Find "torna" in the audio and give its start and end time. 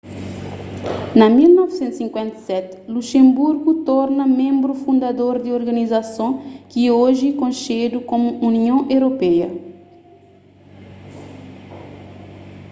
3.89-4.23